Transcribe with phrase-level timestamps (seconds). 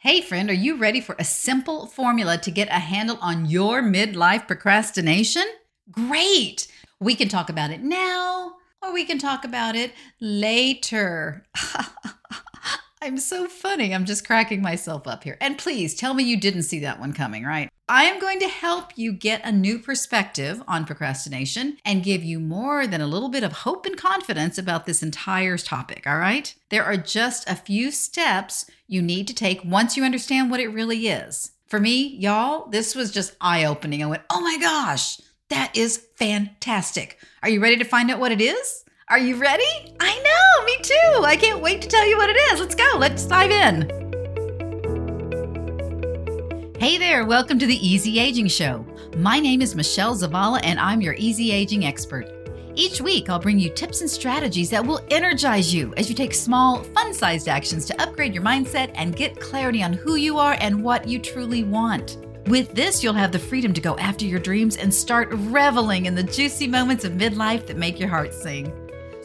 [0.00, 3.82] Hey, friend, are you ready for a simple formula to get a handle on your
[3.82, 5.42] midlife procrastination?
[5.90, 6.68] Great!
[7.00, 11.48] We can talk about it now or we can talk about it later.
[13.00, 13.94] I'm so funny.
[13.94, 15.36] I'm just cracking myself up here.
[15.40, 17.70] And please tell me you didn't see that one coming, right?
[17.88, 22.40] I am going to help you get a new perspective on procrastination and give you
[22.40, 26.54] more than a little bit of hope and confidence about this entire topic, all right?
[26.70, 30.68] There are just a few steps you need to take once you understand what it
[30.68, 31.52] really is.
[31.66, 34.02] For me, y'all, this was just eye opening.
[34.02, 37.18] I went, oh my gosh, that is fantastic.
[37.42, 38.84] Are you ready to find out what it is?
[39.08, 39.64] Are you ready?
[40.38, 41.24] Know, me too.
[41.24, 42.60] I can't wait to tell you what it is.
[42.60, 42.90] Let's go.
[42.96, 43.88] Let's dive in.
[46.78, 48.86] Hey there, welcome to the Easy Aging Show.
[49.16, 52.30] My name is Michelle Zavala, and I'm your easy aging expert.
[52.76, 56.34] Each week, I'll bring you tips and strategies that will energize you as you take
[56.34, 60.56] small, fun sized actions to upgrade your mindset and get clarity on who you are
[60.60, 62.18] and what you truly want.
[62.46, 66.14] With this, you'll have the freedom to go after your dreams and start reveling in
[66.14, 68.72] the juicy moments of midlife that make your heart sing.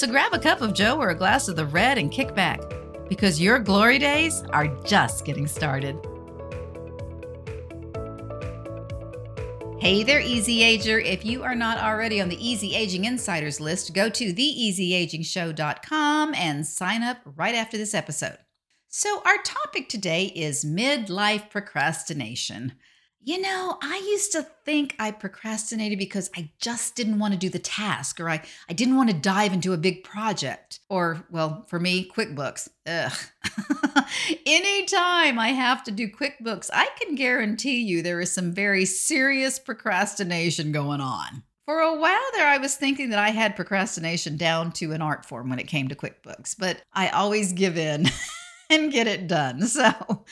[0.00, 2.62] So grab a cup of Joe or a glass of the red and kick back
[3.06, 5.94] because your glory days are just getting started.
[9.78, 10.98] Hey there, Easy Ager.
[10.98, 16.66] If you are not already on the Easy Aging Insiders list, go to theeasyagingshow.com and
[16.66, 18.38] sign up right after this episode.
[18.88, 22.72] So, our topic today is midlife procrastination.
[23.22, 27.50] You know, I used to think I procrastinated because I just didn't want to do
[27.50, 30.80] the task or I, I didn't want to dive into a big project.
[30.88, 32.70] Or, well, for me, QuickBooks.
[32.86, 33.12] Ugh.
[34.46, 39.58] Anytime I have to do QuickBooks, I can guarantee you there is some very serious
[39.58, 41.42] procrastination going on.
[41.66, 45.26] For a while there, I was thinking that I had procrastination down to an art
[45.26, 48.06] form when it came to QuickBooks, but I always give in.
[48.70, 49.60] and get it done.
[49.80, 50.24] So,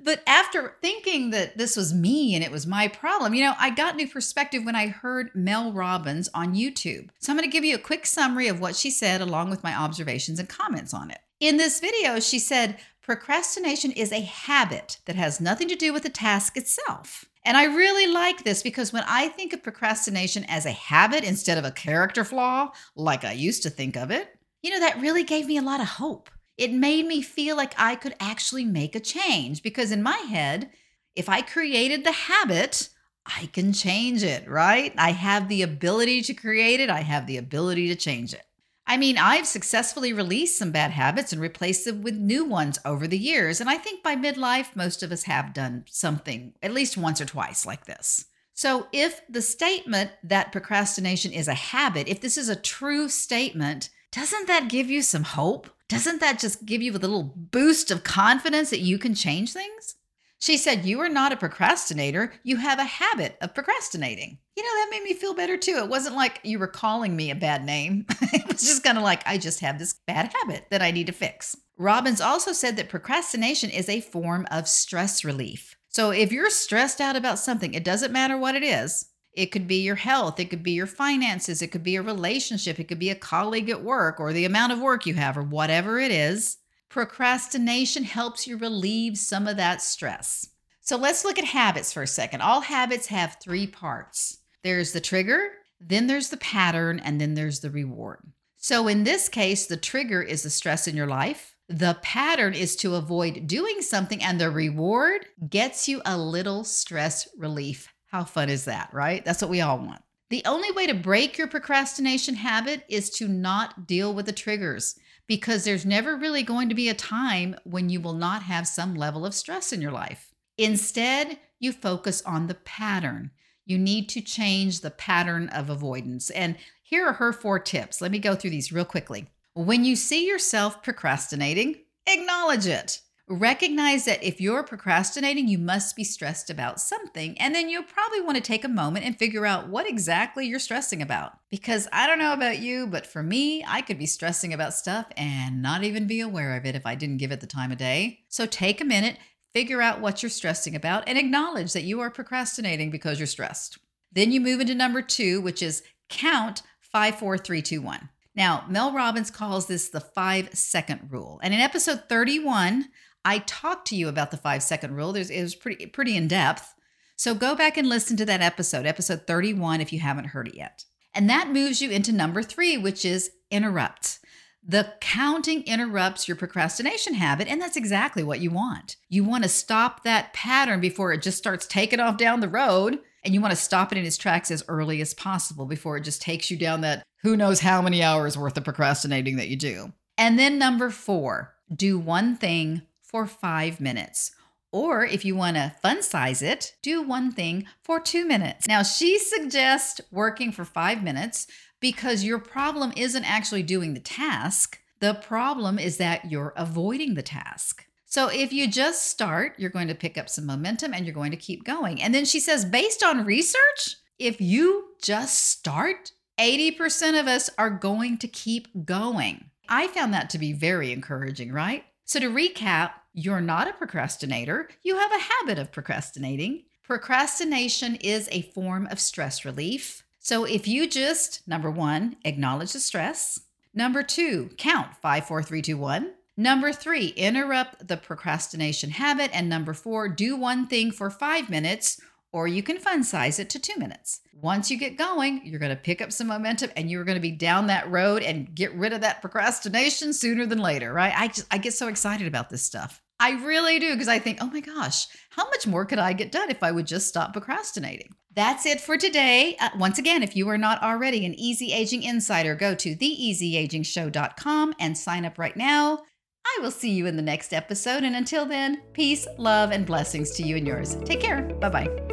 [0.00, 3.70] but after thinking that this was me and it was my problem, you know, I
[3.70, 7.08] got new perspective when I heard Mel Robbins on YouTube.
[7.18, 9.64] So, I'm going to give you a quick summary of what she said along with
[9.64, 11.18] my observations and comments on it.
[11.40, 16.04] In this video, she said, Procrastination is a habit that has nothing to do with
[16.04, 17.24] the task itself.
[17.44, 21.58] And I really like this because when I think of procrastination as a habit instead
[21.58, 24.28] of a character flaw, like I used to think of it,
[24.62, 27.74] you know, that really gave me a lot of hope it made me feel like
[27.78, 30.70] I could actually make a change because in my head,
[31.14, 32.88] if I created the habit,
[33.26, 34.92] I can change it, right?
[34.98, 38.42] I have the ability to create it, I have the ability to change it.
[38.86, 43.06] I mean, I've successfully released some bad habits and replaced them with new ones over
[43.06, 43.60] the years.
[43.60, 47.24] And I think by midlife, most of us have done something at least once or
[47.24, 48.26] twice like this.
[48.54, 53.88] So, if the statement that procrastination is a habit, if this is a true statement,
[54.10, 55.70] doesn't that give you some hope?
[55.92, 59.96] Doesn't that just give you a little boost of confidence that you can change things?
[60.38, 62.32] She said, You are not a procrastinator.
[62.42, 64.38] You have a habit of procrastinating.
[64.56, 65.76] You know, that made me feel better too.
[65.76, 68.06] It wasn't like you were calling me a bad name.
[68.20, 71.08] it was just kind of like, I just have this bad habit that I need
[71.08, 71.56] to fix.
[71.76, 75.76] Robbins also said that procrastination is a form of stress relief.
[75.90, 79.66] So if you're stressed out about something, it doesn't matter what it is, it could
[79.66, 82.98] be your health, it could be your finances, it could be a relationship, it could
[82.98, 86.10] be a colleague at work or the amount of work you have or whatever it
[86.10, 86.58] is.
[86.90, 90.50] Procrastination helps you relieve some of that stress.
[90.80, 92.42] So let's look at habits for a second.
[92.42, 95.50] All habits have three parts there's the trigger,
[95.80, 98.20] then there's the pattern, and then there's the reward.
[98.58, 101.56] So in this case, the trigger is the stress in your life.
[101.68, 107.26] The pattern is to avoid doing something, and the reward gets you a little stress
[107.36, 109.24] relief how fun is that, right?
[109.24, 110.02] That's what we all want.
[110.28, 114.98] The only way to break your procrastination habit is to not deal with the triggers
[115.26, 118.94] because there's never really going to be a time when you will not have some
[118.94, 120.34] level of stress in your life.
[120.58, 123.30] Instead, you focus on the pattern.
[123.64, 126.28] You need to change the pattern of avoidance.
[126.30, 128.02] And here are her four tips.
[128.02, 129.28] Let me go through these real quickly.
[129.54, 131.76] When you see yourself procrastinating,
[132.06, 133.00] acknowledge it.
[133.28, 137.38] Recognize that if you're procrastinating, you must be stressed about something.
[137.38, 140.58] And then you'll probably want to take a moment and figure out what exactly you're
[140.58, 141.32] stressing about.
[141.50, 145.06] Because I don't know about you, but for me, I could be stressing about stuff
[145.16, 147.78] and not even be aware of it if I didn't give it the time of
[147.78, 148.20] day.
[148.28, 149.18] So take a minute,
[149.54, 153.78] figure out what you're stressing about, and acknowledge that you are procrastinating because you're stressed.
[154.10, 158.10] Then you move into number two, which is count five, four, three, two, one.
[158.34, 161.38] Now, Mel Robbins calls this the five second rule.
[161.42, 162.86] And in episode 31,
[163.24, 165.12] I talked to you about the five second rule.
[165.12, 166.74] There's, it was pretty pretty in depth.
[167.16, 170.56] So go back and listen to that episode, episode 31, if you haven't heard it
[170.56, 170.84] yet.
[171.14, 174.18] And that moves you into number three, which is interrupt.
[174.64, 178.96] The counting interrupts your procrastination habit, and that's exactly what you want.
[179.08, 183.00] You want to stop that pattern before it just starts taking off down the road,
[183.24, 186.04] and you want to stop it in its tracks as early as possible before it
[186.04, 189.56] just takes you down that who knows how many hours worth of procrastinating that you
[189.56, 189.92] do.
[190.16, 194.32] And then number four, do one thing for five minutes.
[194.72, 198.66] Or if you want to fun size it, do one thing for two minutes.
[198.66, 201.46] Now, she suggests working for five minutes
[201.78, 204.80] because your problem isn't actually doing the task.
[205.00, 207.84] The problem is that you're avoiding the task.
[208.06, 211.30] So if you just start, you're going to pick up some momentum and you're going
[211.32, 212.00] to keep going.
[212.00, 217.70] And then she says, based on research, if you just start, 80% of us are
[217.70, 219.50] going to keep going.
[219.68, 221.84] I found that to be very encouraging, right?
[222.04, 224.68] So to recap, you're not a procrastinator.
[224.82, 226.64] You have a habit of procrastinating.
[226.82, 230.04] Procrastination is a form of stress relief.
[230.18, 233.40] So if you just, number one, acknowledge the stress.
[233.74, 236.12] Number two, count five, four, three, two, one.
[236.36, 239.30] Number three, interrupt the procrastination habit.
[239.34, 242.00] And number four, do one thing for five minutes,
[242.32, 244.20] or you can fun size it to two minutes.
[244.40, 247.20] Once you get going, you're going to pick up some momentum and you're going to
[247.20, 251.12] be down that road and get rid of that procrastination sooner than later, right?
[251.16, 253.01] I just, I get so excited about this stuff.
[253.22, 256.32] I really do because I think, oh my gosh, how much more could I get
[256.32, 258.10] done if I would just stop procrastinating?
[258.34, 259.56] That's it for today.
[259.60, 264.74] Uh, once again, if you are not already an Easy Aging Insider, go to theeasyagingshow.com
[264.80, 266.00] and sign up right now.
[266.44, 268.02] I will see you in the next episode.
[268.02, 270.96] And until then, peace, love, and blessings to you and yours.
[271.04, 271.42] Take care.
[271.42, 272.11] Bye bye.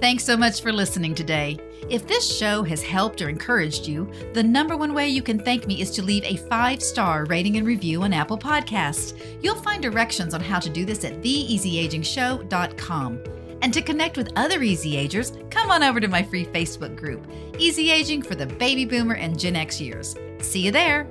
[0.00, 1.58] Thanks so much for listening today.
[1.88, 5.66] If this show has helped or encouraged you, the number one way you can thank
[5.66, 9.18] me is to leave a five star rating and review on Apple Podcasts.
[9.42, 13.20] You'll find directions on how to do this at theeasyagingshow.com.
[13.62, 17.26] And to connect with other Easy Agers, come on over to my free Facebook group,
[17.58, 20.14] Easy Aging for the Baby Boomer and Gen X years.
[20.40, 21.08] See you there.